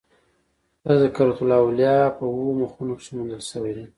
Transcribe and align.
تذکرة 0.85 1.37
الاولیاء" 1.45 2.07
په 2.17 2.23
اوو 2.33 2.57
مخونو 2.61 2.93
کښي 2.99 3.11
موندل 3.17 3.41
سوى 3.51 3.71
دئ. 3.77 3.85